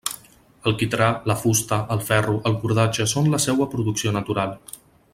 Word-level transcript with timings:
El 0.69 0.73
quitrà, 0.79 1.09
la 1.31 1.35
fusta, 1.41 1.79
el 1.97 2.01
ferro, 2.07 2.35
el 2.51 2.57
cordatge 2.65 3.07
són 3.15 3.31
la 3.37 3.43
seua 3.47 3.69
producció 3.75 4.19
natural. 4.21 4.59